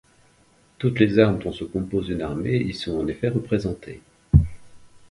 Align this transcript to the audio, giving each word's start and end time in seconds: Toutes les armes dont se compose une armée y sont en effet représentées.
Toutes 0.79 0.97
les 0.99 1.19
armes 1.19 1.37
dont 1.37 1.51
se 1.53 1.63
compose 1.63 2.09
une 2.09 2.23
armée 2.23 2.57
y 2.57 2.73
sont 2.73 2.97
en 2.97 3.05
effet 3.05 3.29
représentées. 3.29 4.01